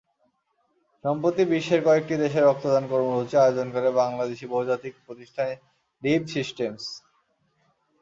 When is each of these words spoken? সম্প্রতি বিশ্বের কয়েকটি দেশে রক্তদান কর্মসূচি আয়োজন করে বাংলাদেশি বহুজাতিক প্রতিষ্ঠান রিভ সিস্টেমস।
সম্প্রতি 1.05 1.43
বিশ্বের 1.53 1.81
কয়েকটি 1.87 2.15
দেশে 2.23 2.39
রক্তদান 2.41 2.83
কর্মসূচি 2.91 3.35
আয়োজন 3.37 3.67
করে 3.75 3.89
বাংলাদেশি 4.01 4.45
বহুজাতিক 4.53 4.93
প্রতিষ্ঠান 5.05 5.47
রিভ 6.03 6.21
সিস্টেমস। 6.35 6.83